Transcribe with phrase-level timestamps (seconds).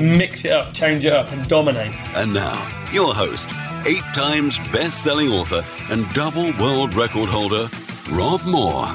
[0.00, 1.94] Mix it up, change it up, and dominate.
[2.16, 2.56] And now,
[2.92, 3.48] your host,
[3.86, 7.68] eight times best selling author and double world record holder,
[8.10, 8.86] Rob Moore.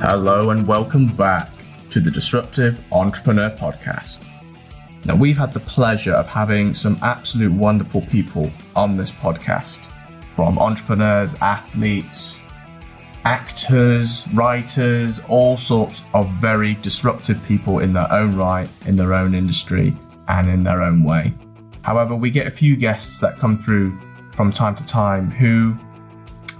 [0.00, 1.50] Hello and welcome back
[1.90, 4.18] to the Disruptive Entrepreneur Podcast.
[5.04, 9.88] Now, we've had the pleasure of having some absolute wonderful people on this podcast
[10.36, 12.44] from entrepreneurs, athletes,
[13.24, 19.34] actors, writers, all sorts of very disruptive people in their own right, in their own
[19.34, 19.96] industry,
[20.28, 21.34] and in their own way.
[21.82, 23.98] However, we get a few guests that come through
[24.32, 25.76] from time to time who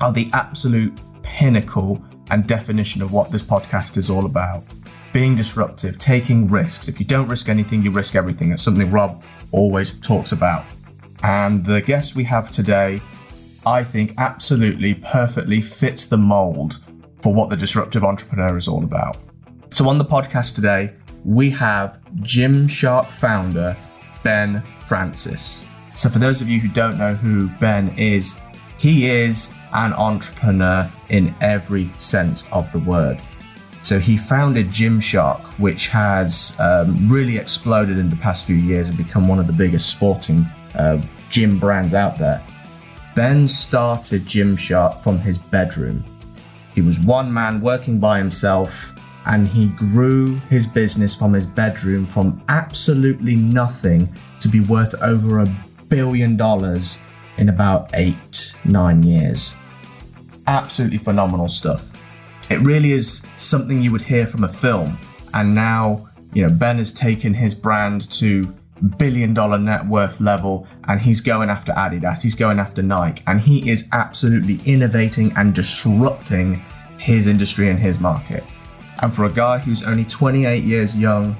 [0.00, 4.64] are the absolute pinnacle and definition of what this podcast is all about.
[5.12, 6.88] Being disruptive, taking risks.
[6.88, 8.50] If you don't risk anything, you risk everything.
[8.50, 10.64] That's something Rob always talks about.
[11.22, 13.00] And the guest we have today,
[13.68, 16.78] I think, absolutely perfectly fits the mold
[17.20, 19.18] for what the disruptive entrepreneur is all about.
[19.68, 23.76] So, on the podcast today, we have Gymshark founder
[24.22, 25.66] Ben Francis.
[25.94, 28.40] So, for those of you who don't know who Ben is,
[28.78, 33.20] he is an entrepreneur in every sense of the word.
[33.82, 38.96] So he founded Gymshark, which has um, really exploded in the past few years and
[38.96, 42.42] become one of the biggest sporting uh, gym brands out there.
[43.18, 46.04] Ben started Gymshark from his bedroom.
[46.76, 48.92] He was one man working by himself,
[49.26, 55.40] and he grew his business from his bedroom from absolutely nothing to be worth over
[55.40, 55.52] a
[55.88, 57.00] billion dollars
[57.38, 59.56] in about eight, nine years.
[60.46, 61.90] Absolutely phenomenal stuff.
[62.50, 64.96] It really is something you would hear from a film.
[65.34, 68.54] And now, you know, Ben has taken his brand to
[68.98, 73.40] billion dollar net worth level and he's going after Adidas, he's going after Nike, and
[73.40, 76.62] he is absolutely innovating and disrupting
[76.98, 78.44] his industry and his market.
[79.00, 81.36] And for a guy who's only 28 years young,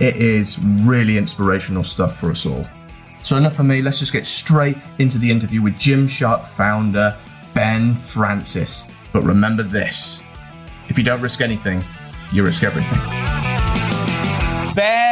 [0.00, 2.66] it is really inspirational stuff for us all.
[3.22, 7.16] So enough for me, let's just get straight into the interview with Gymshark founder
[7.54, 8.88] Ben Francis.
[9.12, 10.22] But remember this
[10.88, 11.82] if you don't risk anything,
[12.32, 12.98] you risk everything.
[14.74, 15.05] Ben!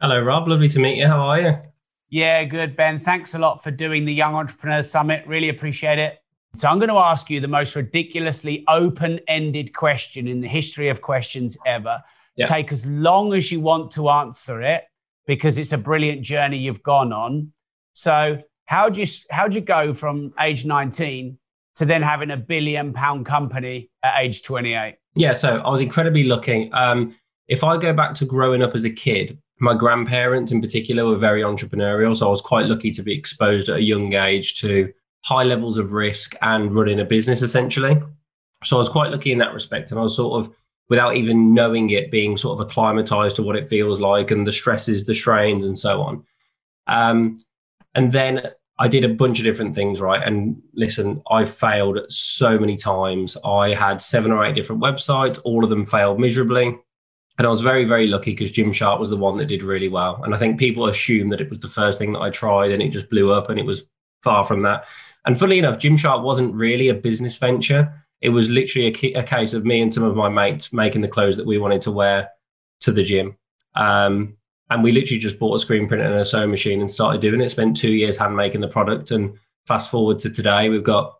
[0.00, 0.46] Hello, Rob.
[0.46, 1.08] Lovely to meet you.
[1.08, 1.56] How are you?
[2.10, 3.00] Yeah, good, Ben.
[3.00, 5.26] Thanks a lot for doing the Young Entrepreneurs Summit.
[5.26, 6.22] Really appreciate it.
[6.54, 10.88] So, I'm going to ask you the most ridiculously open ended question in the history
[10.90, 12.00] of questions ever.
[12.36, 12.44] Yeah.
[12.44, 14.84] Take as long as you want to answer it
[15.26, 17.52] because it's a brilliant journey you've gone on.
[17.94, 21.36] So, how'd you, how'd you go from age 19
[21.76, 24.98] to then having a billion pound company at age 28?
[25.16, 26.70] Yeah, so I was incredibly lucky.
[26.70, 27.12] Um,
[27.48, 31.16] if I go back to growing up as a kid, my grandparents in particular were
[31.16, 32.16] very entrepreneurial.
[32.16, 34.92] So I was quite lucky to be exposed at a young age to
[35.24, 38.00] high levels of risk and running a business essentially.
[38.64, 39.90] So I was quite lucky in that respect.
[39.90, 40.54] And I was sort of,
[40.88, 44.52] without even knowing it, being sort of acclimatized to what it feels like and the
[44.52, 46.24] stresses, the strains, and so on.
[46.86, 47.36] Um,
[47.94, 50.22] and then I did a bunch of different things, right?
[50.22, 53.36] And listen, I failed so many times.
[53.44, 56.78] I had seven or eight different websites, all of them failed miserably.
[57.38, 60.20] And I was very, very lucky because Gymshark was the one that did really well.
[60.24, 62.82] And I think people assume that it was the first thing that I tried and
[62.82, 63.84] it just blew up, and it was
[64.22, 64.86] far from that.
[65.24, 67.92] And funnily enough, Gymshark wasn't really a business venture.
[68.20, 71.02] It was literally a, ki- a case of me and some of my mates making
[71.02, 72.30] the clothes that we wanted to wear
[72.80, 73.36] to the gym.
[73.74, 74.36] Um,
[74.70, 77.40] and we literally just bought a screen printer and a sewing machine and started doing
[77.40, 77.50] it.
[77.50, 79.12] Spent two years hand making the product.
[79.12, 81.14] And fast forward to today, we've got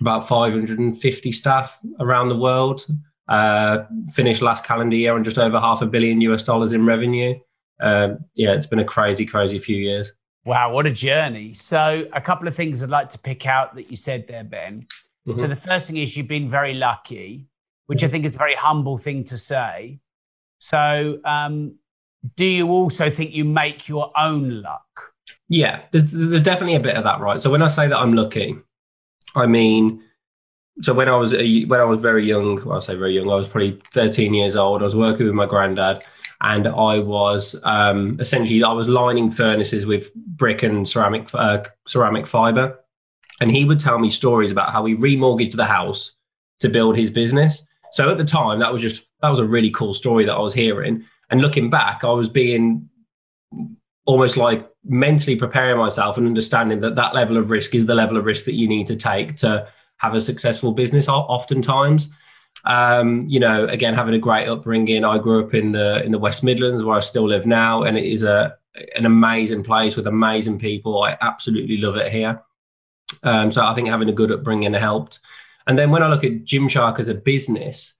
[0.00, 2.86] about 550 staff around the world.
[3.28, 7.34] Uh, finished last calendar year on just over half a billion US dollars in revenue.
[7.80, 10.12] Um, yeah, it's been a crazy, crazy few years.
[10.44, 11.52] Wow, what a journey.
[11.54, 14.86] So, a couple of things I'd like to pick out that you said there, Ben.
[15.26, 15.48] So, Mhm.
[15.48, 17.48] the first thing is you've been very lucky,
[17.86, 19.98] which I think is a very humble thing to say.
[20.60, 21.74] So, um,
[22.36, 25.14] do you also think you make your own luck?
[25.48, 27.42] Yeah, there's there's definitely a bit of that, right?
[27.42, 28.56] So when I say that I'm lucky,
[29.34, 30.00] I mean,
[30.82, 33.30] so when I was a, when I was very young, well, I say very young,
[33.30, 34.82] I was probably 13 years old.
[34.82, 36.04] I was working with my granddad,
[36.42, 42.26] and I was um, essentially I was lining furnaces with brick and ceramic uh, ceramic
[42.26, 42.78] fiber,
[43.40, 46.14] and he would tell me stories about how he remortgaged the house
[46.60, 47.66] to build his business.
[47.92, 50.40] So at the time, that was just that was a really cool story that I
[50.40, 51.04] was hearing.
[51.30, 52.88] And looking back, I was being
[54.04, 58.16] almost like mentally preparing myself and understanding that that level of risk is the level
[58.16, 59.66] of risk that you need to take to
[59.98, 62.12] have a successful business oftentimes.
[62.64, 65.04] Um, you know again having a great upbringing.
[65.04, 67.98] I grew up in the in the west midlands where i still live now and
[67.98, 68.56] it is a
[68.94, 71.02] an amazing place with amazing people.
[71.02, 72.42] I absolutely love it here.
[73.22, 75.20] Um, so i think having a good upbringing helped.
[75.66, 77.96] And then when i look at gymshark as a business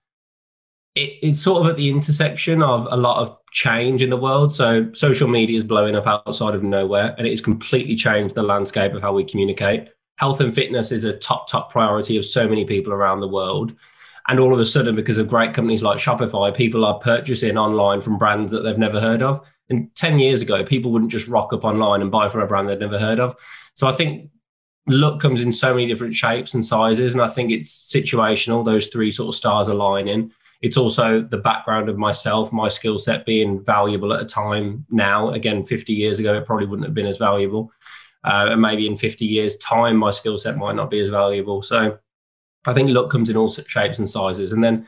[0.97, 4.53] it, it's sort of at the intersection of a lot of change in the world.
[4.53, 8.43] So social media is blowing up outside of nowhere, and it has completely changed the
[8.43, 9.89] landscape of how we communicate.
[10.17, 13.75] Health and fitness is a top top priority of so many people around the world.
[14.27, 18.01] And all of a sudden, because of great companies like Shopify, people are purchasing online
[18.01, 19.49] from brands that they've never heard of.
[19.69, 22.67] And 10 years ago, people wouldn't just rock up online and buy from a brand
[22.67, 23.35] they'd never heard of.
[23.75, 24.29] So I think
[24.87, 27.13] look comes in so many different shapes and sizes.
[27.13, 30.31] And I think it's situational, those three sort of stars aligning.
[30.61, 35.29] It's also the background of myself, my skill set being valuable at a time now.
[35.29, 37.71] Again, 50 years ago, it probably wouldn't have been as valuable.
[38.27, 41.61] Uh, and maybe in 50 years' time, my skill set might not be as valuable.
[41.61, 41.97] So
[42.65, 44.51] I think luck comes in all shapes and sizes.
[44.51, 44.85] And then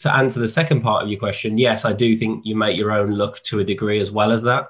[0.00, 2.92] to answer the second part of your question, yes, I do think you make your
[2.92, 4.68] own luck to a degree as well as that.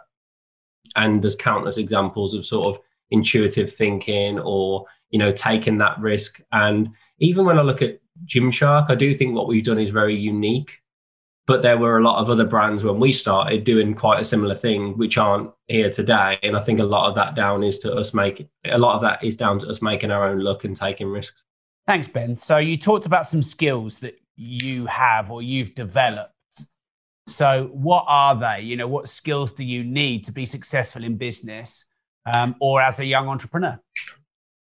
[0.97, 6.41] And there's countless examples of sort of intuitive thinking or, you know, taking that risk.
[6.53, 8.91] And even when I look at Gymshark.
[8.91, 10.81] I do think what we've done is very unique,
[11.49, 14.55] but there were a lot of other brands when we started doing quite a similar
[14.55, 16.39] thing, which aren't here today.
[16.43, 19.01] And I think a lot of that down is to us making a lot of
[19.01, 21.43] that is down to us making our own look and taking risks.
[21.87, 22.37] Thanks, Ben.
[22.37, 26.35] So you talked about some skills that you have or you've developed.
[27.27, 28.61] So what are they?
[28.61, 31.87] You know, what skills do you need to be successful in business
[32.31, 33.81] um, or as a young entrepreneur?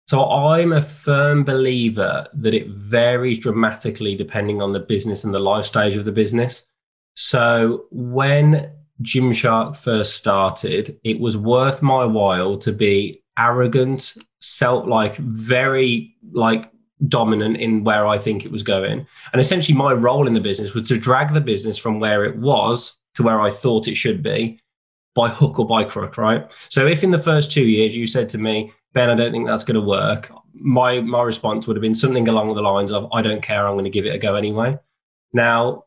[0.07, 5.39] So I'm a firm believer that it varies dramatically depending on the business and the
[5.39, 6.67] life stage of the business.
[7.15, 8.71] So when
[9.01, 16.71] Gymshark first started, it was worth my while to be arrogant, self like very like
[17.07, 19.05] dominant in where I think it was going.
[19.33, 22.37] And essentially my role in the business was to drag the business from where it
[22.37, 24.59] was to where I thought it should be
[25.15, 26.51] by hook or by crook, right?
[26.69, 29.47] So if in the first two years you said to me, Ben, I don't think
[29.47, 30.31] that's going to work.
[30.53, 33.73] My my response would have been something along the lines of, I don't care, I'm
[33.73, 34.77] going to give it a go anyway.
[35.33, 35.85] Now,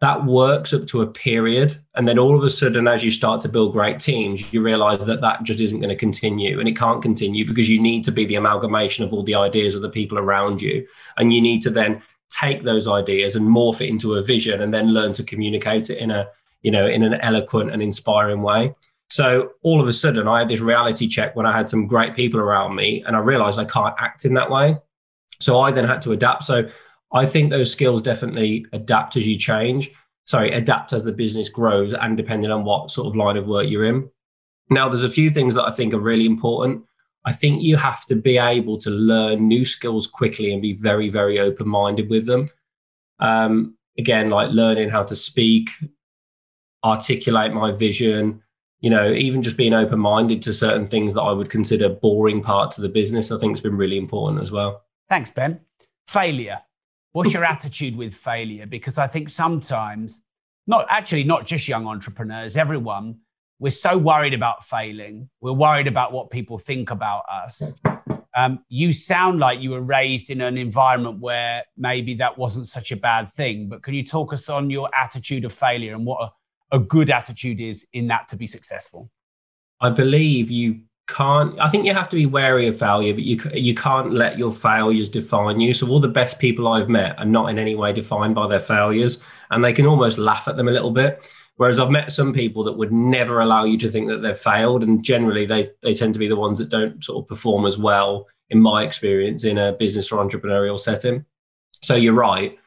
[0.00, 1.76] that works up to a period.
[1.96, 5.04] And then all of a sudden, as you start to build great teams, you realize
[5.04, 6.60] that that just isn't going to continue.
[6.60, 9.74] And it can't continue because you need to be the amalgamation of all the ideas
[9.74, 10.86] of the people around you.
[11.16, 12.00] And you need to then
[12.30, 15.98] take those ideas and morph it into a vision and then learn to communicate it
[15.98, 16.28] in a,
[16.62, 18.72] you know, in an eloquent and inspiring way.
[19.10, 22.14] So all of a sudden, I had this reality check when I had some great
[22.14, 24.76] people around me, and I realized I can't act in that way.
[25.40, 26.44] So I then had to adapt.
[26.44, 26.68] So
[27.12, 29.90] I think those skills definitely adapt as you change.
[30.26, 33.68] Sorry, adapt as the business grows and depending on what sort of line of work
[33.68, 34.10] you're in.
[34.68, 36.84] Now, there's a few things that I think are really important.
[37.24, 41.08] I think you have to be able to learn new skills quickly and be very,
[41.08, 42.46] very open minded with them.
[43.20, 45.70] Um, again, like learning how to speak,
[46.84, 48.42] articulate my vision,
[48.80, 52.42] you know, even just being open minded to certain things that I would consider boring
[52.42, 54.84] parts of the business, I think has been really important as well.
[55.08, 55.60] Thanks, Ben.
[56.06, 56.60] Failure.
[57.12, 58.66] What's your attitude with failure?
[58.66, 60.22] Because I think sometimes,
[60.66, 63.18] not actually, not just young entrepreneurs, everyone,
[63.58, 65.28] we're so worried about failing.
[65.40, 67.74] We're worried about what people think about us.
[68.36, 72.92] Um, you sound like you were raised in an environment where maybe that wasn't such
[72.92, 73.68] a bad thing.
[73.68, 76.32] But can you talk us on your attitude of failure and what
[76.76, 79.10] good attitude is in that to be successful?
[79.80, 81.58] I believe you can't.
[81.58, 84.52] I think you have to be wary of failure, but you you can't let your
[84.52, 85.72] failures define you.
[85.72, 88.60] So all the best people I've met are not in any way defined by their
[88.60, 89.18] failures,
[89.50, 91.32] and they can almost laugh at them a little bit.
[91.56, 94.84] Whereas I've met some people that would never allow you to think that they've failed,
[94.84, 97.78] and generally they they tend to be the ones that don't sort of perform as
[97.78, 101.24] well, in my experience, in a business or entrepreneurial setting.
[101.82, 102.58] So you're right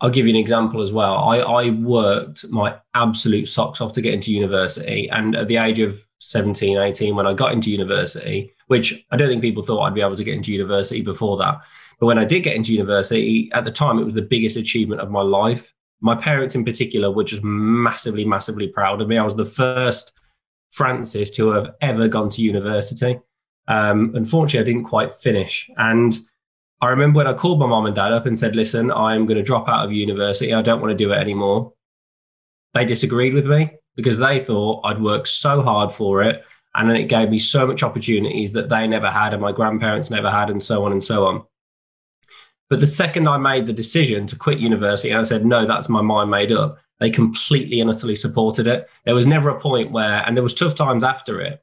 [0.00, 1.16] I'll give you an example as well.
[1.16, 5.08] I, I worked my absolute socks off to get into university.
[5.10, 9.28] And at the age of 17, 18, when I got into university, which I don't
[9.28, 11.60] think people thought I'd be able to get into university before that.
[11.98, 15.02] But when I did get into university, at the time, it was the biggest achievement
[15.02, 15.74] of my life.
[16.00, 19.18] My parents, in particular, were just massively, massively proud of me.
[19.18, 20.12] I was the first
[20.70, 23.20] Francis to have ever gone to university.
[23.68, 25.68] Um, unfortunately, I didn't quite finish.
[25.76, 26.18] And
[26.80, 29.36] I remember when I called my mom and dad up and said, listen, I'm going
[29.36, 30.54] to drop out of university.
[30.54, 31.74] I don't want to do it anymore.
[32.72, 36.44] They disagreed with me because they thought I'd worked so hard for it.
[36.74, 40.08] And then it gave me so much opportunities that they never had and my grandparents
[40.08, 41.44] never had, and so on and so on.
[42.68, 46.00] But the second I made the decision to quit university, I said, no, that's my
[46.00, 46.78] mind made up.
[47.00, 48.88] they completely and utterly supported it.
[49.04, 51.62] There was never a point where, and there was tough times after it.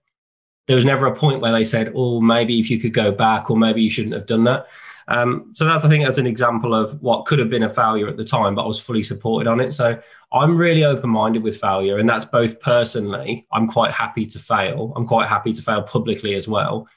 [0.65, 3.49] There was never a point where they said, "Oh, maybe if you could go back,
[3.49, 4.67] or maybe you shouldn't have done that."
[5.09, 8.07] Um, so that's I think as an example of what could have been a failure
[8.07, 9.71] at the time, but I was fully supported on it.
[9.71, 9.99] So
[10.33, 13.47] I'm really open-minded with failure, and that's both personally.
[13.53, 14.91] I'm quite happy to fail.
[14.95, 16.87] I'm quite happy to fail publicly as well,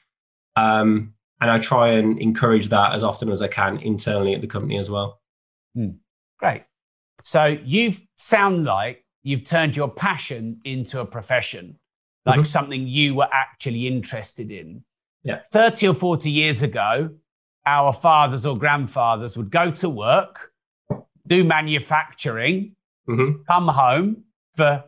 [0.57, 4.47] um, and I try and encourage that as often as I can internally at the
[4.47, 5.21] company as well.
[5.73, 5.91] Hmm.
[6.37, 6.63] Great.
[7.23, 11.79] So you sound like you've turned your passion into a profession,
[12.25, 12.43] like mm-hmm.
[12.45, 14.83] something you were actually interested in.
[15.23, 15.41] Yeah.
[15.51, 17.11] 30 or 40 years ago,
[17.65, 20.51] our fathers or grandfathers would go to work,
[21.27, 22.75] do manufacturing,
[23.07, 23.41] mm-hmm.
[23.47, 24.23] come home
[24.55, 24.83] for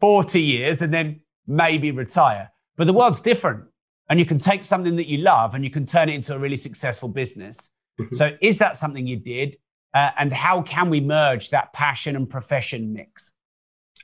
[0.00, 2.50] 40 years, and then maybe retire.
[2.76, 3.64] But the world's different.
[4.08, 6.38] And you can take something that you love and you can turn it into a
[6.38, 7.70] really successful business.
[8.00, 8.14] Mm-hmm.
[8.14, 9.56] So, is that something you did?
[9.94, 13.32] Uh, and how can we merge that passion and profession mix?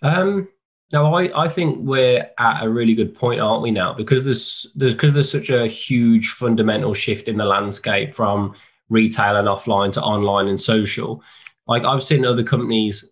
[0.01, 0.49] Um,
[0.93, 3.95] now, I, I think we're at a really good point, aren't we now?
[3.95, 8.55] Because there's there's because there's such a huge fundamental shift in the landscape from
[8.91, 11.23] retail and offline to online and social.
[11.67, 13.09] Like I've seen other companies,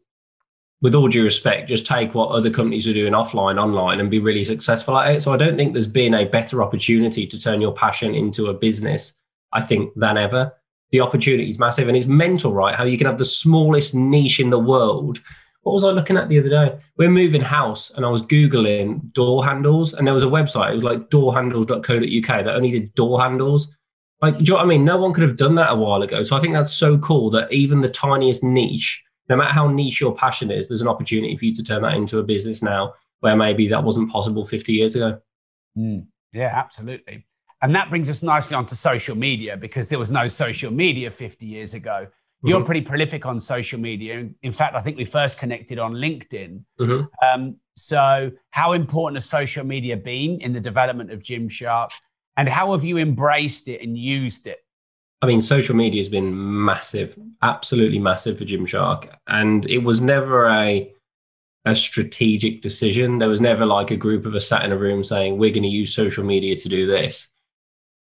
[0.82, 4.18] with all due respect, just take what other companies are doing offline, online, and be
[4.18, 5.22] really successful at it.
[5.22, 8.54] So I don't think there's been a better opportunity to turn your passion into a
[8.54, 9.16] business.
[9.52, 10.52] I think than ever.
[10.92, 12.74] The opportunity is massive, and it's mental, right?
[12.74, 15.20] How you can have the smallest niche in the world
[15.62, 16.78] what was I looking at the other day?
[16.96, 20.72] We're moving house and I was Googling door handles and there was a website.
[20.72, 23.76] It was like doorhandles.co.uk that only did door handles.
[24.22, 24.84] Like, do you know what I mean?
[24.84, 26.22] No one could have done that a while ago.
[26.22, 30.00] So I think that's so cool that even the tiniest niche, no matter how niche
[30.00, 32.94] your passion is, there's an opportunity for you to turn that into a business now
[33.20, 35.20] where maybe that wasn't possible 50 years ago.
[35.76, 36.06] Mm.
[36.32, 37.26] Yeah, absolutely.
[37.62, 41.44] And that brings us nicely onto social media because there was no social media 50
[41.44, 42.06] years ago.
[42.42, 42.66] You're mm-hmm.
[42.66, 44.28] pretty prolific on social media.
[44.42, 46.64] In fact, I think we first connected on LinkedIn.
[46.80, 47.04] Mm-hmm.
[47.22, 51.90] Um, so, how important has social media been in the development of Gymshark,
[52.36, 54.58] and how have you embraced it and used it?
[55.22, 60.48] I mean, social media has been massive, absolutely massive for Gymshark, and it was never
[60.48, 60.90] a
[61.66, 63.18] a strategic decision.
[63.18, 65.62] There was never like a group of us sat in a room saying we're going
[65.62, 67.30] to use social media to do this.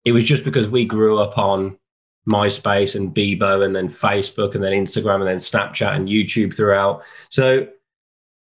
[0.04, 1.76] It was just because we grew up on
[2.26, 7.02] MySpace and Bebo and then Facebook and then Instagram and then Snapchat and YouTube throughout.
[7.30, 7.66] So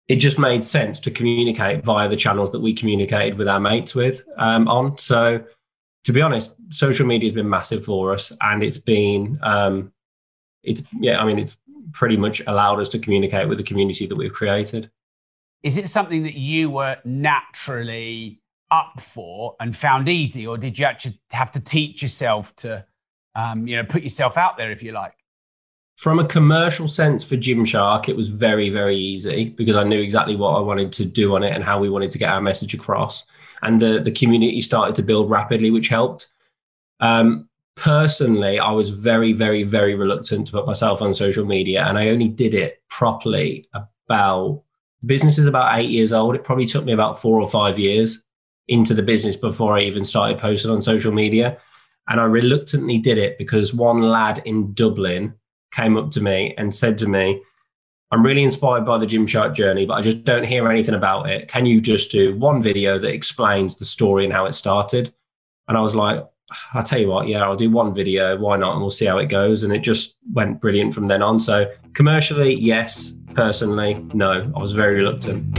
[0.09, 3.95] it just made sense to communicate via the channels that we communicated with our mates
[3.95, 4.97] with um, on.
[4.99, 5.45] So
[6.05, 9.93] to be honest, social media has been massive for us and it's been, um,
[10.63, 11.59] it's, yeah, I mean, it's
[11.93, 14.91] pretty much allowed us to communicate with the community that we've created.
[15.65, 20.85] Is it something that you were naturally up for and found easy, or did you
[20.85, 22.85] actually have to teach yourself to
[23.37, 25.15] um, you know, put yourself out there if you like.
[25.97, 30.37] From a commercial sense for Gymshark, it was very, very easy because I knew exactly
[30.37, 32.75] what I wanted to do on it and how we wanted to get our message
[32.75, 33.25] across.
[33.63, 36.31] And the, the community started to build rapidly, which helped.
[37.01, 41.85] Um, personally, I was very, very, very reluctant to put myself on social media.
[41.87, 44.63] And I only did it properly about
[45.05, 46.35] business is about eight years old.
[46.35, 48.23] It probably took me about four or five years
[48.69, 51.59] into the business before I even started posting on social media.
[52.09, 55.35] And I reluctantly did it because one lad in Dublin
[55.73, 57.43] came up to me and said to me,
[58.13, 61.49] I'm really inspired by the Gymshark journey, but I just don't hear anything about it.
[61.49, 65.13] Can you just do one video that explains the story and how it started?
[65.67, 66.25] And I was like,
[66.75, 68.37] I'll tell you what, yeah, I'll do one video.
[68.39, 68.75] Why not?
[68.75, 69.65] And we'll see how it goes.
[69.65, 71.41] And it just went brilliant from then on.
[71.41, 73.13] So commercially, yes.
[73.35, 74.51] Personally, no.
[74.55, 75.59] I was very reluctant.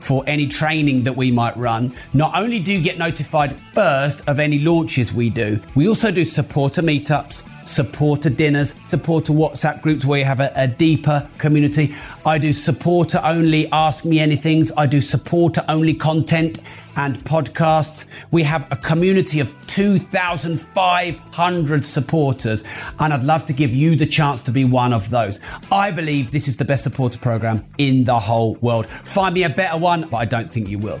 [0.00, 1.92] for any training that we might run.
[2.12, 6.24] Not only do you get notified first of any launches we do, we also do
[6.24, 11.94] supporter meetups, supporter dinners, supporter WhatsApp groups where you have a, a deeper community.
[12.24, 14.72] I do supporter only Ask Me Anythings.
[14.76, 16.60] I do supporter only content
[16.98, 18.06] and podcasts.
[18.30, 22.64] We have a community of 2,500 supporters,
[22.98, 25.40] and I'd love to give you the chance to be one of those.
[25.72, 28.86] I believe this is the best supporter program in the whole world.
[28.86, 31.00] Find me a better one, but I don't think you will.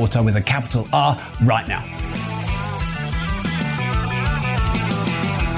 [0.00, 1.84] with a capital R right now.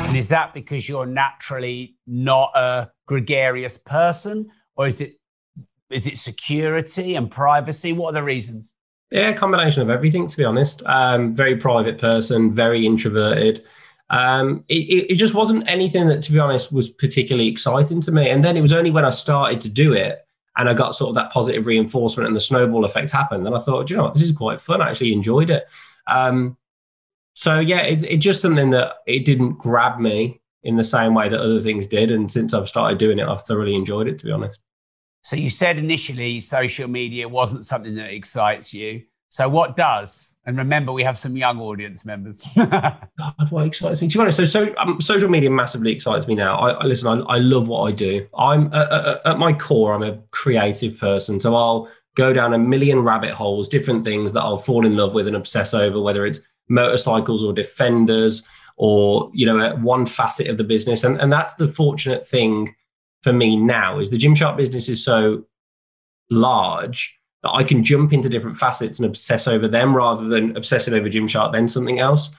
[0.09, 5.17] And is that because you're naturally not a gregarious person, or is it
[5.91, 7.93] is it security and privacy?
[7.93, 8.75] What are the reasons?
[9.11, 10.27] Yeah, combination of everything.
[10.27, 13.65] To be honest, um, very private person, very introverted.
[14.09, 18.29] Um, it, it just wasn't anything that, to be honest, was particularly exciting to me.
[18.29, 20.27] And then it was only when I started to do it
[20.61, 23.47] and I got sort of that positive reinforcement and the snowball effect happened.
[23.47, 24.83] And I thought, you know what, this is quite fun.
[24.83, 25.67] I actually enjoyed it.
[26.07, 26.59] Um,
[27.33, 31.31] so yeah, it's, it's just something that it didn't grab me in the same way
[31.31, 32.11] that other things did.
[32.11, 34.61] And since I've started doing it, I've thoroughly enjoyed it, to be honest.
[35.23, 39.05] So you said initially social media wasn't something that excites you.
[39.31, 40.35] So what does?
[40.45, 42.41] And remember, we have some young audience members.
[42.57, 43.09] God,
[43.51, 44.09] what excites me?
[44.09, 46.57] To be honest, so, so um, social media massively excites me now.
[46.57, 47.07] I, I listen.
[47.07, 48.27] I, I, love what I do.
[48.37, 49.95] I'm uh, uh, at my core.
[49.95, 54.41] I'm a creative person, so I'll go down a million rabbit holes, different things that
[54.41, 58.43] I'll fall in love with and obsess over, whether it's motorcycles or defenders
[58.79, 61.05] or you know one facet of the business.
[61.05, 62.75] And and that's the fortunate thing
[63.23, 65.45] for me now is the Gymshark business is so
[66.31, 70.95] large that I can jump into different facets and obsess over them rather than obsessing
[70.95, 72.31] over Gymshark then something else.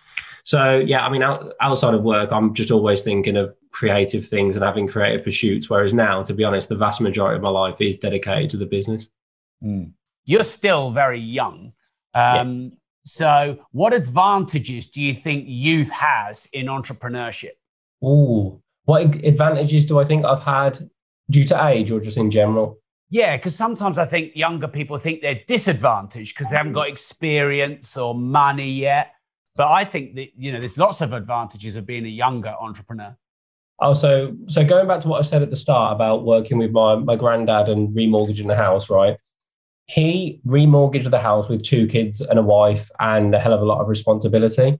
[0.43, 4.55] So yeah, I mean, out, outside of work, I'm just always thinking of creative things
[4.55, 5.69] and having creative pursuits.
[5.69, 8.65] Whereas now, to be honest, the vast majority of my life is dedicated to the
[8.65, 9.07] business.
[9.63, 9.93] Mm.
[10.25, 11.73] You're still very young.
[12.13, 12.69] Um, yeah.
[13.03, 17.51] So, what advantages do you think youth has in entrepreneurship?
[18.01, 20.89] Oh, what advantages do I think I've had
[21.29, 22.80] due to age or just in general?
[23.11, 26.91] Yeah, because sometimes I think younger people think they're disadvantaged because they haven't got mm.
[26.91, 29.13] experience or money yet.
[29.57, 33.17] But I think that you know there's lots of advantages of being a younger entrepreneur.
[33.79, 36.71] Oh, so so going back to what I said at the start about working with
[36.71, 39.17] my my granddad and remortgaging the house, right?
[39.87, 43.65] He remortgaged the house with two kids and a wife and a hell of a
[43.65, 44.79] lot of responsibility.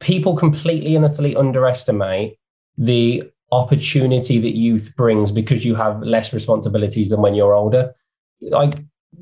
[0.00, 2.36] People completely and utterly underestimate
[2.76, 7.94] the opportunity that youth brings because you have less responsibilities than when you're older.
[8.40, 8.74] Like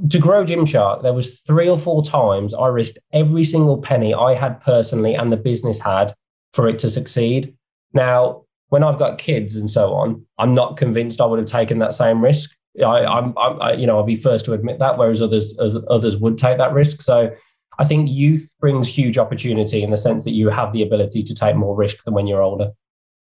[0.08, 4.34] to grow Gymshark, there was three or four times I risked every single penny I
[4.34, 6.14] had personally and the business had
[6.54, 7.54] for it to succeed.
[7.92, 11.80] Now, when I've got kids and so on, I'm not convinced I would have taken
[11.80, 12.56] that same risk.
[12.78, 15.76] I, I'm, I'm I, you know, I'll be first to admit that, whereas others, as
[15.90, 17.02] others would take that risk.
[17.02, 17.34] So,
[17.80, 21.34] I think youth brings huge opportunity in the sense that you have the ability to
[21.34, 22.72] take more risk than when you're older.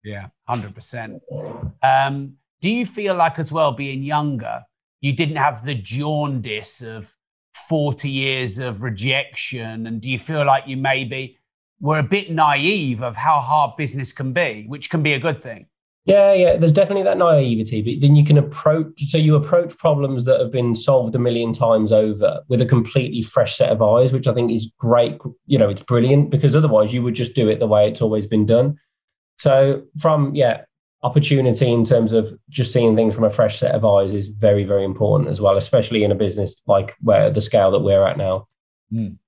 [0.05, 1.21] Yeah, 100%.
[1.83, 4.63] Um, do you feel like, as well, being younger,
[5.01, 7.15] you didn't have the jaundice of
[7.69, 9.87] 40 years of rejection?
[9.87, 11.39] And do you feel like you maybe
[11.81, 15.43] were a bit naive of how hard business can be, which can be a good
[15.43, 15.67] thing?
[16.05, 20.25] Yeah, yeah, there's definitely that naivety, but then you can approach, so you approach problems
[20.25, 24.11] that have been solved a million times over with a completely fresh set of eyes,
[24.11, 25.19] which I think is great.
[25.45, 28.27] You know, it's brilliant because otherwise you would just do it the way it's always
[28.27, 28.79] been done.
[29.39, 30.63] So from yeah,
[31.03, 34.65] opportunity in terms of just seeing things from a fresh set of eyes is very
[34.65, 38.19] very important as well, especially in a business like where the scale that we're at
[38.19, 38.47] now.
[38.93, 39.19] Mm.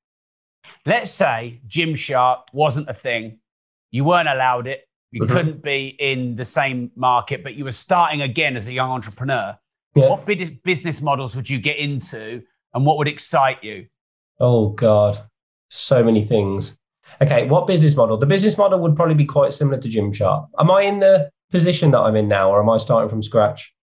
[0.87, 3.39] Let's say Gymshark wasn't a thing,
[3.91, 5.33] you weren't allowed it, you mm-hmm.
[5.33, 9.57] couldn't be in the same market, but you were starting again as a young entrepreneur.
[9.95, 10.09] Yeah.
[10.09, 12.43] What business models would you get into,
[12.75, 13.87] and what would excite you?
[14.39, 15.19] Oh God,
[15.69, 16.79] so many things.
[17.23, 18.17] Okay, what business model?
[18.17, 20.49] The business model would probably be quite similar to Gymshark.
[20.59, 23.75] Am I in the position that I'm in now, or am I starting from scratch?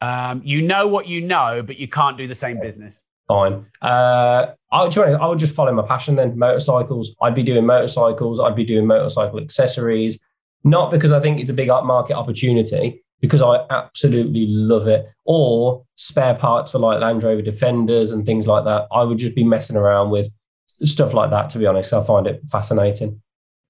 [0.00, 3.02] Um, you know what you know, but you can't do the same business.
[3.28, 3.64] Fine.
[3.80, 6.38] Uh, I, I would just follow my passion then.
[6.38, 7.14] Motorcycles.
[7.22, 8.38] I'd be doing motorcycles.
[8.38, 10.22] I'd be doing motorcycle accessories.
[10.62, 15.06] Not because I think it's a big upmarket opportunity, because I absolutely love it.
[15.24, 18.88] Or spare parts for like Land Rover Defenders and things like that.
[18.92, 20.30] I would just be messing around with
[20.74, 21.50] stuff like that.
[21.50, 23.20] To be honest, I find it fascinating.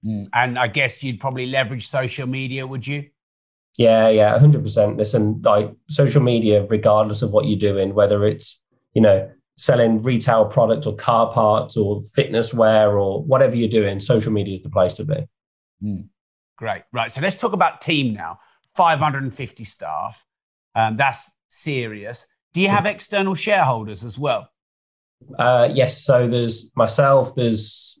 [0.05, 0.27] Mm.
[0.33, 3.09] And I guess you'd probably leverage social media, would you?
[3.77, 4.97] Yeah, yeah, hundred percent.
[4.97, 8.61] Listen, like social media, regardless of what you're doing, whether it's
[8.93, 13.99] you know selling retail products or car parts or fitness wear or whatever you're doing,
[13.99, 15.27] social media is the place to be.
[15.83, 16.09] Mm.
[16.57, 16.83] Great.
[16.93, 17.11] Right.
[17.11, 18.39] So let's talk about team now.
[18.75, 20.25] 550 staff.
[20.73, 22.27] Um, that's serious.
[22.53, 24.49] Do you have external shareholders as well?
[25.39, 26.03] Uh, yes.
[26.03, 27.35] So there's myself.
[27.35, 27.99] There's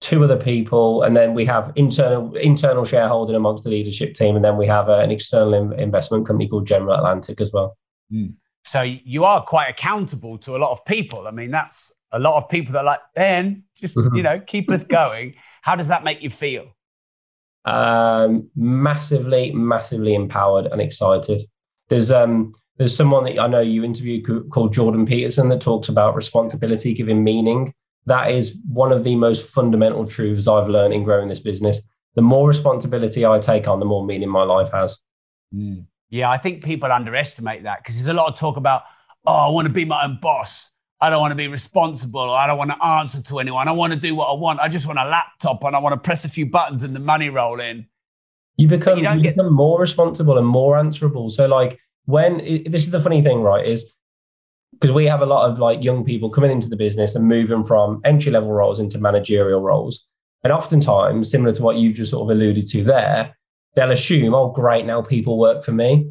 [0.00, 4.44] two other people, and then we have internal internal shareholding amongst the leadership team, and
[4.44, 7.76] then we have uh, an external in- investment company called General Atlantic as well.
[8.12, 8.34] Mm.
[8.64, 11.26] So you are quite accountable to a lot of people.
[11.26, 14.14] I mean, that's a lot of people that are like, Ben, just Mm-hmm.
[14.16, 15.34] you know, keep us going.
[15.62, 16.76] How does that make you feel?
[17.64, 21.42] Um, massively, massively empowered and excited.
[21.88, 26.16] There's um, there's someone that I know you interviewed called Jordan Peterson that talks about
[26.16, 27.72] responsibility giving meaning.
[28.06, 31.80] That is one of the most fundamental truths I've learned in growing this business.
[32.16, 35.00] The more responsibility I take on, the more meaning my life has.
[35.54, 35.82] Hmm.
[36.10, 38.82] Yeah, I think people underestimate that because there's a lot of talk about,
[39.24, 40.68] oh, I want to be my own boss.
[41.00, 42.18] I don't want to be responsible.
[42.18, 43.68] Or I don't want to answer to anyone.
[43.68, 44.58] I want to do what I want.
[44.58, 47.00] I just want a laptop and I want to press a few buttons and the
[47.00, 47.86] money roll in.
[48.56, 51.30] You become you you, get- become more responsible and more answerable.
[51.30, 53.66] So like when i this is the funny thing, right?
[53.66, 53.92] Is
[54.72, 57.62] because we have a lot of like young people coming into the business and moving
[57.62, 60.06] from entry level roles into managerial roles.
[60.44, 63.36] And oftentimes, similar to what you've just sort of alluded to there,
[63.76, 66.10] they'll assume, oh, great, now people work for me.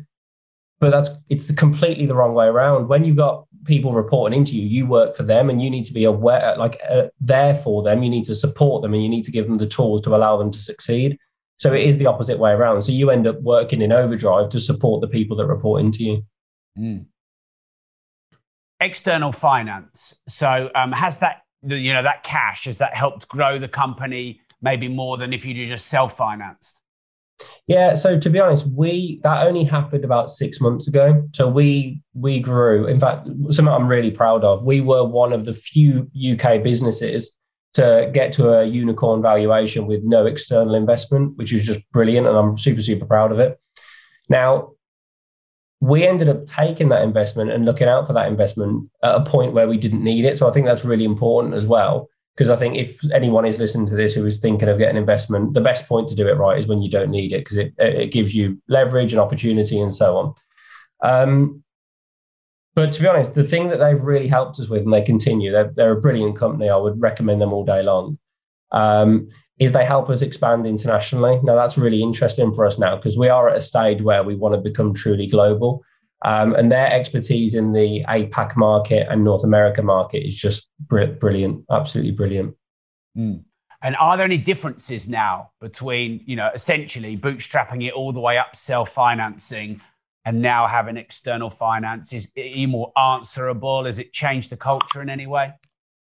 [0.80, 2.88] But that's it's the, completely the wrong way around.
[2.88, 5.94] When you've got people reporting into you, you work for them, and you need to
[5.94, 8.02] be aware, like uh, there for them.
[8.02, 10.38] You need to support them, and you need to give them the tools to allow
[10.38, 11.20] them to succeed.
[11.62, 12.82] So it is the opposite way around.
[12.82, 16.26] So you end up working in overdrive to support the people that report into you.
[18.80, 20.20] External finance.
[20.28, 24.88] So um, has that you know that cash has that helped grow the company maybe
[24.88, 26.82] more than if you just self financed?
[27.68, 31.30] Yeah, so to be honest, we that only happened about six months ago.
[31.36, 32.88] So we we grew.
[32.88, 34.64] In fact, something I'm really proud of.
[34.64, 37.38] We were one of the few UK businesses
[37.74, 42.38] to get to a unicorn valuation with no external investment, which is just brilliant, and
[42.38, 43.60] I'm super super proud of it.
[44.30, 44.72] Now,
[45.82, 49.54] we ended up taking that investment and looking out for that investment at a point
[49.54, 50.38] where we didn't need it.
[50.38, 52.08] So I think that's really important as well.
[52.36, 55.54] Because I think if anyone is listening to this who is thinking of getting investment,
[55.54, 57.74] the best point to do it right is when you don't need it because it,
[57.78, 60.34] it gives you leverage and opportunity and so on.
[61.04, 61.64] Um,
[62.74, 65.52] but to be honest, the thing that they've really helped us with, and they continue,
[65.52, 66.70] they're, they're a brilliant company.
[66.70, 68.18] I would recommend them all day long.
[68.72, 69.28] Um,
[69.60, 71.40] is they help us expand internationally.
[71.44, 74.34] Now that's really interesting for us now because we are at a stage where we
[74.34, 75.84] want to become truly global.
[76.24, 81.06] Um, and their expertise in the APAC market and North America market is just br-
[81.06, 82.56] brilliant, absolutely brilliant.
[83.84, 88.40] And are there any differences now between, you know, essentially bootstrapping it all the way
[88.40, 89.82] up, self financing,
[90.26, 92.14] and now having external finance?
[92.14, 93.86] Is you more answerable?
[93.86, 95.54] Has it changed the culture in any way?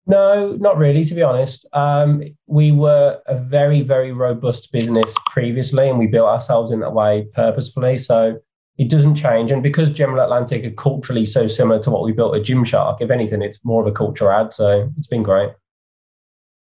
[0.06, 1.66] No, not really, to be honest.
[1.72, 6.92] Um, we were a very, very robust business previously, and we built ourselves in that
[6.92, 7.98] way purposefully.
[7.98, 8.38] So
[8.78, 9.50] it doesn't change.
[9.50, 13.10] And because General Atlantic are culturally so similar to what we built at Gymshark, if
[13.10, 15.50] anything, it's more of a culture add So it's been great.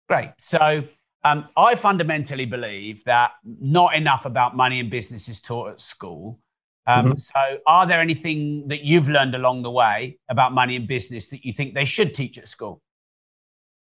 [0.08, 0.30] Great.
[0.38, 0.84] So
[1.24, 6.38] um, I fundamentally believe that not enough about money and business is taught at school.
[6.86, 7.20] Um, Mhm.
[7.20, 11.44] So, are there anything that you've learned along the way about money and business that
[11.44, 12.80] you think they should teach at school?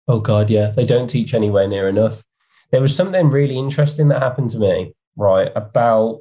[0.07, 0.69] Oh God, yeah.
[0.71, 2.23] They don't teach anywhere near enough.
[2.71, 5.53] There was something really interesting that happened to me, right?
[5.55, 6.21] About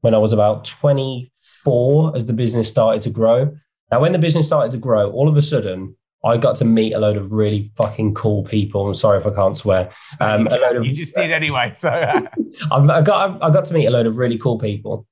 [0.00, 3.54] when I was about 24 as the business started to grow.
[3.90, 6.94] Now, when the business started to grow, all of a sudden I got to meet
[6.94, 8.86] a load of really fucking cool people.
[8.86, 9.90] I'm sorry if I can't swear.
[10.20, 11.72] Um, a load of, you just did anyway.
[11.74, 11.90] So,
[12.70, 15.06] I got I got to meet a load of really cool people.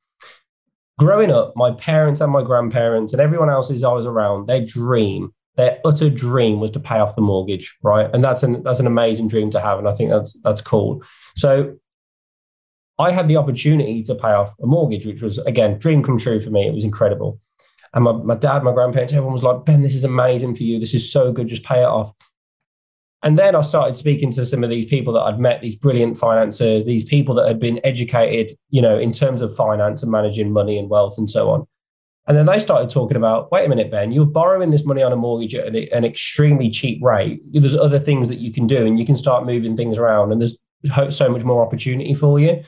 [1.00, 5.32] Growing up, my parents and my grandparents and everyone else's I was around, their dream,
[5.56, 8.10] their utter dream was to pay off the mortgage, right?
[8.12, 11.02] And that's an that's an amazing dream to have, and I think that's that's cool.
[11.36, 11.76] So
[12.98, 16.38] I had the opportunity to pay off a mortgage, which was again dream come true
[16.38, 16.68] for me.
[16.68, 17.40] It was incredible.
[17.94, 20.78] And my, my dad, my grandparents, everyone was like, Ben, this is amazing for you.
[20.78, 21.48] This is so good.
[21.48, 22.12] Just pay it off.
[23.22, 26.16] And then I started speaking to some of these people that I'd met, these brilliant
[26.16, 30.52] financiers, these people that had been educated, you know, in terms of finance and managing
[30.52, 31.66] money and wealth and so on.
[32.26, 35.12] And then they started talking about, wait a minute, Ben, you're borrowing this money on
[35.12, 37.42] a mortgage at an, extremely cheap rate.
[37.52, 40.40] There's other things that you can do and you can start moving things around and
[40.40, 40.58] there's
[41.14, 42.62] so much more opportunity for you.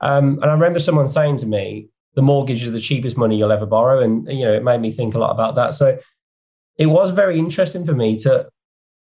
[0.00, 3.52] Um, and I remember someone saying to me, the mortgage is the cheapest money you'll
[3.52, 4.00] ever borrow.
[4.00, 5.74] And, you know, it made me think a lot about that.
[5.74, 5.98] So
[6.76, 8.48] it was very interesting for me to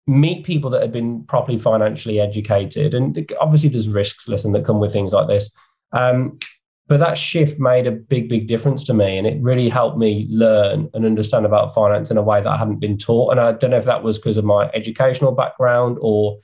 [0.08, 2.94] meet people that had been properly financially educated.
[2.94, 5.56] And obviously, there's risks, listen, that come with things like this.
[5.92, 6.38] Um,
[6.88, 9.18] but that shift made a big, big difference to me.
[9.18, 12.58] And it really helped me learn and understand about finance in a way that I
[12.58, 13.32] hadn't been taught.
[13.32, 16.38] And I don't know if that was because of my educational background or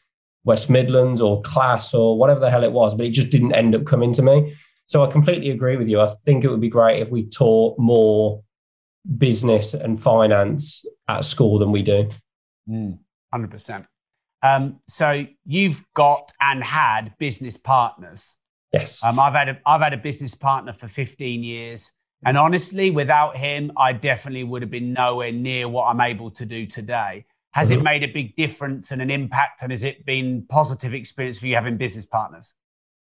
[0.43, 3.75] West Midlands or class or whatever the hell it was, but it just didn't end
[3.75, 4.55] up coming to me.
[4.87, 6.01] So I completely agree with you.
[6.01, 8.43] I think it would be great if we taught more
[9.17, 12.09] business and finance at school than we do.
[12.67, 12.99] Mm,
[13.33, 13.85] 100%.
[14.43, 18.37] Um, so you've got and had business partners.
[18.73, 19.03] Yes.
[19.03, 21.91] Um, I've had a, I've had a business partner for 15 years.
[22.23, 26.45] And honestly, without him, I definitely would have been nowhere near what I'm able to
[26.45, 27.25] do today.
[27.53, 27.79] Has mm-hmm.
[27.79, 29.63] it made a big difference and an impact?
[29.63, 32.55] And has it been positive experience for you having business partners?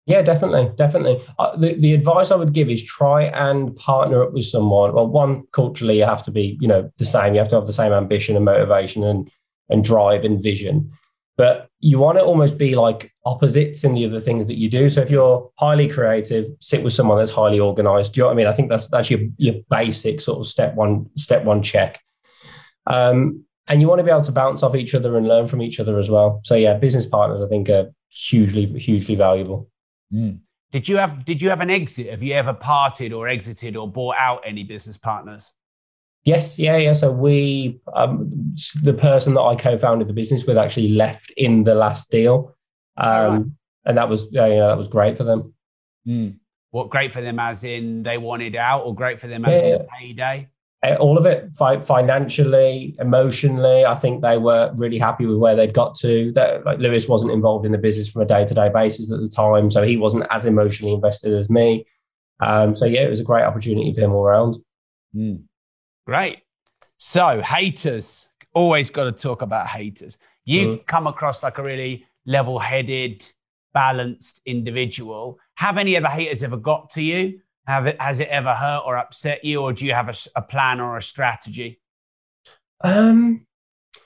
[0.05, 1.23] Yeah, definitely, definitely.
[1.37, 4.93] Uh, the the advice I would give is try and partner up with someone.
[4.93, 7.33] Well, one culturally, you have to be, you know, the same.
[7.33, 9.29] You have to have the same ambition and motivation and
[9.69, 10.91] and drive and vision.
[11.37, 14.89] But you want to almost be like opposites in the other things that you do.
[14.89, 18.13] So if you're highly creative, sit with someone that's highly organized.
[18.13, 18.47] Do you know what I mean?
[18.47, 21.99] I think that's that's your your basic sort of step one step one check.
[22.87, 25.61] Um, and you want to be able to bounce off each other and learn from
[25.61, 26.41] each other as well.
[26.43, 29.69] So yeah, business partners I think are hugely hugely valuable.
[30.13, 30.41] Mm.
[30.71, 32.09] Did you have Did you have an exit?
[32.09, 35.53] Have you ever parted or exited or bought out any business partners?
[36.29, 36.93] Yes, yeah, yeah.
[36.93, 41.73] So we, um, the person that I co-founded the business with, actually left in the
[41.73, 42.55] last deal,
[42.97, 43.45] um, right.
[43.85, 45.55] and that was, yeah, yeah, that was great for them.
[46.07, 46.35] Mm.
[46.69, 49.65] What great for them, as in they wanted out, or great for them as yeah,
[49.65, 50.49] in the payday?
[50.83, 55.53] Uh, all of it fi- financially emotionally i think they were really happy with where
[55.53, 59.11] they'd got to that like lewis wasn't involved in the business from a day-to-day basis
[59.11, 61.85] at the time so he wasn't as emotionally invested as me
[62.39, 64.55] um, so yeah it was a great opportunity for him all around
[65.13, 65.43] mm.
[66.05, 66.41] Great
[66.97, 70.85] so haters always got to talk about haters you mm.
[70.85, 73.27] come across like a really level-headed
[73.73, 78.27] balanced individual have any of the haters ever got to you have it, has it
[78.29, 81.79] ever hurt or upset you, or do you have a, a plan or a strategy?
[82.81, 83.45] Um,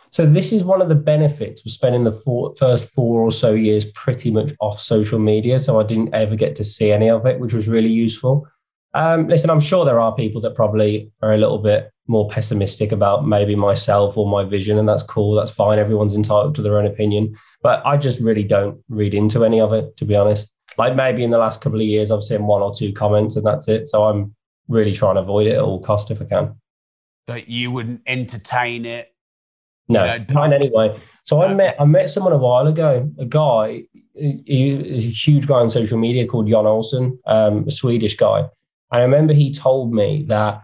[0.09, 3.53] so this is one of the benefits of spending the four, first four or so
[3.53, 5.59] years pretty much off social media.
[5.59, 8.45] So I didn't ever get to see any of it, which was really useful.
[8.93, 12.91] Um, listen, I'm sure there are people that probably are a little bit more pessimistic
[12.91, 15.35] about maybe myself or my vision, and that's cool.
[15.35, 15.79] That's fine.
[15.79, 19.73] Everyone's entitled to their own opinion, but I just really don't read into any of
[19.73, 22.61] it, to be honest like maybe in the last couple of years I've seen one
[22.61, 23.87] or two comments and that's it.
[23.87, 24.35] So I'm
[24.67, 26.55] really trying to avoid it at all cost if I can.
[27.27, 29.13] That you wouldn't entertain it.
[29.89, 30.99] No, you know, mine anyway.
[31.23, 31.45] So no.
[31.45, 35.69] I met I met someone a while ago, a guy, he's a huge guy on
[35.69, 38.47] social media called Jon Olsson, um, a Swedish guy.
[38.93, 40.61] And I remember he told me that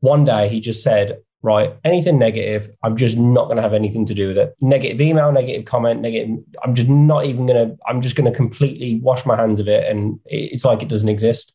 [0.00, 1.76] one day he just said, right?
[1.84, 4.54] Anything negative, I'm just not going to have anything to do with it.
[4.62, 6.38] Negative email, negative comment, negative.
[6.64, 7.76] I'm just not even going to.
[7.86, 11.10] I'm just going to completely wash my hands of it, and it's like it doesn't
[11.10, 11.54] exist.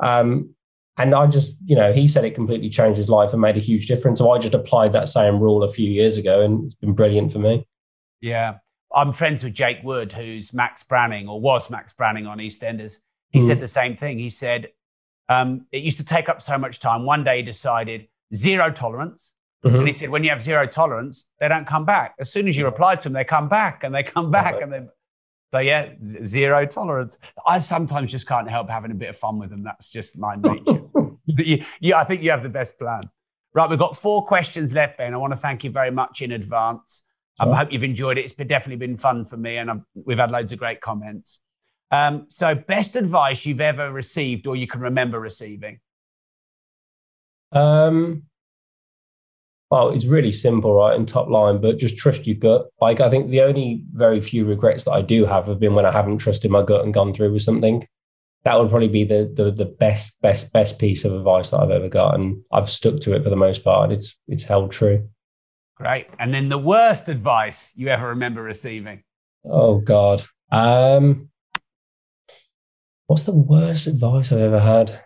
[0.00, 0.54] Um,
[0.96, 3.60] and I just, you know, he said it completely changed his life and made a
[3.60, 4.20] huge difference.
[4.20, 7.32] So I just applied that same rule a few years ago, and it's been brilliant
[7.32, 7.66] for me.
[8.20, 8.58] Yeah,
[8.94, 12.98] I'm friends with Jake Wood, who's Max Branning or was Max Branning on EastEnders.
[13.30, 13.46] He mm.
[13.46, 14.18] said the same thing.
[14.18, 14.68] He said
[15.30, 17.06] um, it used to take up so much time.
[17.06, 19.34] One day he decided zero tolerance.
[19.64, 19.76] Mm-hmm.
[19.76, 22.14] And he said, when you have zero tolerance, they don't come back.
[22.18, 24.72] As soon as you reply to them, they come back and they come back and
[24.72, 24.82] they.
[25.52, 25.92] So yeah,
[26.26, 27.18] zero tolerance.
[27.46, 29.62] I sometimes just can't help having a bit of fun with them.
[29.62, 30.82] That's just my nature.
[31.80, 33.02] yeah, I think you have the best plan.
[33.54, 35.14] Right, we've got four questions left, Ben.
[35.14, 37.04] I want to thank you very much in advance.
[37.40, 38.24] Um, I hope you've enjoyed it.
[38.24, 41.40] It's been, definitely been fun for me, and I've, we've had loads of great comments.
[41.90, 45.80] Um, so, best advice you've ever received or you can remember receiving?
[47.52, 48.24] Um,
[49.70, 50.96] well, it's really simple, right?
[50.96, 52.68] And top line, but just trust your gut.
[52.80, 55.86] Like, I think the only very few regrets that I do have have been when
[55.86, 57.86] I haven't trusted my gut and gone through with something.
[58.44, 61.70] That would probably be the the, the best, best, best piece of advice that I've
[61.70, 63.92] ever got, and I've stuck to it for the most part.
[63.92, 65.08] It's it's held true.
[65.80, 66.08] Great.
[66.18, 69.02] And then the worst advice you ever remember receiving?
[69.44, 70.22] Oh God.
[70.52, 71.29] Um,
[73.10, 75.02] what's the worst advice I've ever had?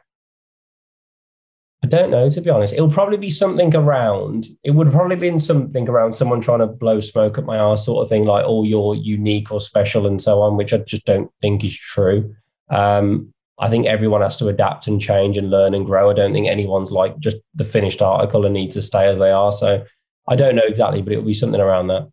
[1.83, 2.75] I don't know, to be honest.
[2.75, 7.01] It'll probably be something around, it would probably been something around someone trying to blow
[7.01, 10.43] smoke at my ass, sort of thing, like, oh, you're unique or special and so
[10.43, 12.37] on, which I just don't think is true.
[12.69, 16.11] Um, I think everyone has to adapt and change and learn and grow.
[16.11, 19.31] I don't think anyone's like just the finished article and need to stay as they
[19.31, 19.51] are.
[19.51, 19.83] So
[20.29, 22.07] I don't know exactly, but it'll be something around that.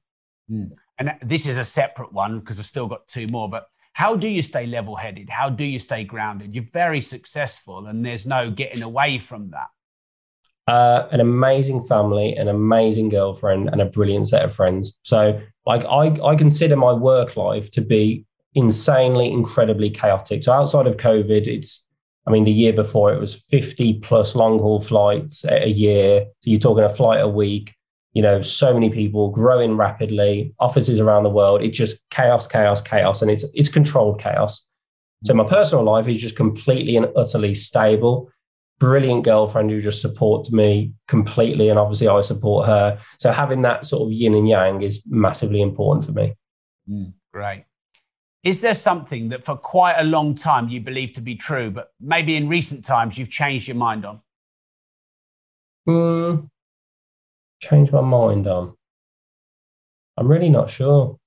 [0.49, 0.71] Mm.
[0.99, 3.49] And this is a separate one because I've still got two more.
[3.49, 5.30] But how do you stay level headed?
[5.30, 6.56] How do you stay grounded?
[6.56, 9.67] You're very successful and there's no getting away from that.
[10.67, 14.97] Uh, an amazing family, an amazing girlfriend, and a brilliant set of friends.
[15.04, 20.43] So, like, I, I consider my work life to be insanely, incredibly chaotic.
[20.43, 21.86] So, outside of COVID, it's,
[22.27, 26.25] I mean, the year before it was 50 plus long haul flights a year.
[26.41, 27.73] So, you're talking a flight a week,
[28.13, 31.62] you know, so many people growing rapidly, offices around the world.
[31.62, 34.65] It's just chaos, chaos, chaos, and it's it's controlled chaos.
[35.24, 38.32] So my personal life is just completely and utterly stable.
[38.82, 43.00] brilliant girlfriend who just supports me completely, and obviously I support her.
[43.19, 46.34] So having that sort of yin and yang is massively important for me.
[46.89, 47.65] Mm, great.
[48.43, 51.91] Is there something that for quite a long time you believed to be true, but
[52.02, 54.21] maybe in recent times you've changed your mind on?
[55.88, 56.50] Mm,
[57.62, 58.76] change my mind on.
[60.17, 61.17] I'm really not sure.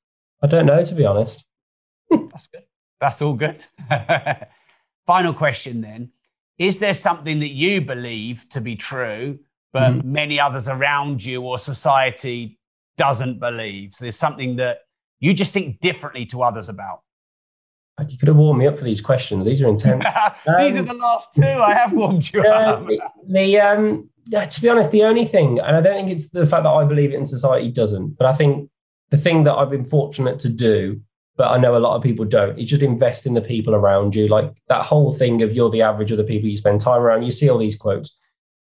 [0.43, 1.45] I don't know, to be honest.
[2.11, 2.65] That's good.
[3.01, 3.63] That's all good.
[5.07, 6.11] Final question then.
[6.59, 9.39] Is there something that you believe to be true,
[9.73, 10.13] but mm-hmm.
[10.13, 12.59] many others around you or society
[12.97, 13.95] doesn't believe?
[13.95, 14.81] So there's something that
[15.21, 17.01] you just think differently to others about.
[18.09, 19.47] You could have warmed me up for these questions.
[19.47, 20.05] These are intense.
[20.59, 21.43] these um, are the last two.
[21.43, 22.87] I have warmed you up.
[22.87, 26.47] The, the um, to be honest, the only thing, and I don't think it's the
[26.47, 28.71] fact that I believe it in society doesn't, but I think
[29.11, 31.01] the thing that I've been fortunate to do,
[31.37, 34.15] but I know a lot of people don't, is just invest in the people around
[34.15, 34.29] you.
[34.29, 37.23] Like that whole thing of you're the average of the people you spend time around.
[37.23, 38.17] You see all these quotes.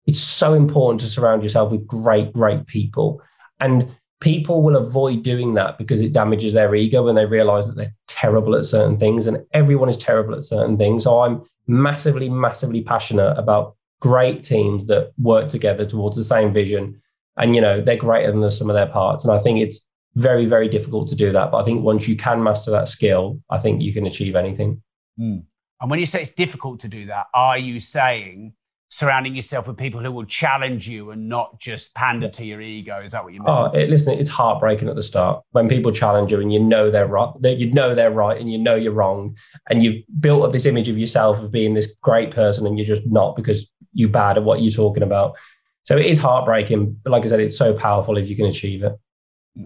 [0.08, 3.21] It's so important to surround yourself with great, great people.
[3.60, 7.76] And people will avoid doing that because it damages their ego when they realize that
[7.76, 11.04] they're terrible at certain things and everyone is terrible at certain things.
[11.04, 17.01] So I'm massively, massively passionate about great teams that work together towards the same vision.
[17.37, 19.23] And, you know, they're greater than the sum of their parts.
[19.23, 21.51] And I think it's very, very difficult to do that.
[21.51, 24.81] But I think once you can master that skill, I think you can achieve anything.
[25.17, 25.45] Mm.
[25.79, 28.53] And when you say it's difficult to do that, are you saying
[28.91, 32.99] surrounding yourself with people who will challenge you and not just pander to your ego.
[32.99, 33.47] Is that what you mean?
[33.47, 36.91] Oh, it, listen, it's heartbreaking at the start when people challenge you and you know
[36.91, 39.35] they're right, that you know they're right and you know you're wrong,
[39.69, 42.85] and you've built up this image of yourself of being this great person and you're
[42.85, 45.36] just not because you're bad at what you're talking about.
[45.84, 48.84] So it is heartbreaking, but like I said, it's so powerful if you can achieve
[48.84, 48.93] it.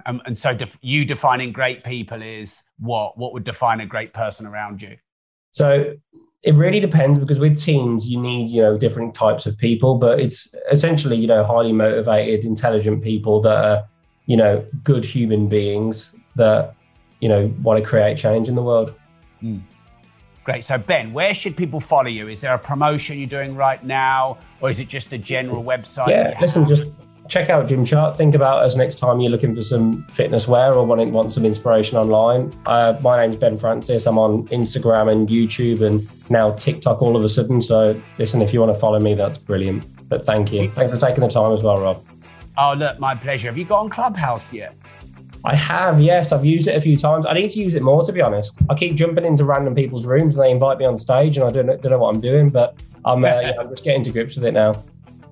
[0.06, 3.18] Um, and so, def- you defining great people is what?
[3.18, 4.98] What would define a great person around you?
[5.52, 5.96] So
[6.46, 10.20] it really depends because with teams you need you know different types of people but
[10.20, 13.84] it's essentially you know highly motivated intelligent people that are
[14.28, 16.76] you know good human beings that
[17.20, 18.96] you know want to create change in the world
[19.42, 19.60] mm.
[20.46, 23.84] Great so ben where should people follow you is there a promotion you're doing right
[23.84, 26.86] now or is it just a general website yeah listen just
[27.28, 28.16] check out Gymshark.
[28.16, 31.46] Think about us next time you're looking for some fitness wear or want, want some
[31.46, 32.54] inspiration online.
[32.66, 34.06] Uh, my name's Ben Francis.
[34.06, 37.62] I'm on Instagram and YouTube and now TikTok all of a sudden.
[37.62, 39.86] So listen, if you want to follow me, that's brilliant.
[40.08, 40.72] But thank you.
[40.72, 42.06] Thanks for taking the time as well, Rob.
[42.58, 43.50] Oh, look, my pleasure.
[43.50, 44.76] Have you got on Clubhouse yet?
[45.46, 46.32] I have, yes.
[46.32, 47.26] I've used it a few times.
[47.28, 48.58] I need to use it more, to be honest.
[48.68, 51.52] I keep jumping into random people's rooms and they invite me on stage, and I
[51.52, 54.36] don't, don't know what I'm doing, but I'm, uh, yeah, I'm just getting to grips
[54.36, 54.84] with it now.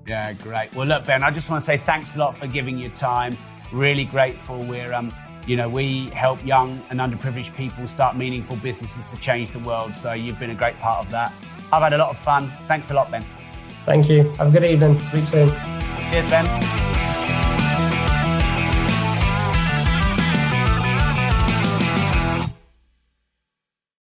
[0.06, 0.72] Yeah, great.
[0.74, 3.36] Well, look, Ben, I just want to say thanks a lot for giving your time.
[3.72, 4.62] Really grateful.
[4.62, 5.12] We're, um,
[5.46, 9.96] you know, we help young and underprivileged people start meaningful businesses to change the world.
[9.96, 11.32] So you've been a great part of that.
[11.72, 12.52] I've had a lot of fun.
[12.68, 13.24] Thanks a lot, Ben.
[13.84, 14.24] Thank you.
[14.34, 14.98] Have a good evening.
[15.06, 15.48] Speak soon.
[16.10, 17.13] Cheers, Ben.